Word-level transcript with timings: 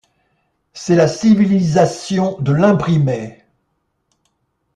C’est 0.73 0.95
la 0.95 1.07
civilisation 1.07 2.35
de 2.41 2.53
l'imprimé. 2.53 3.43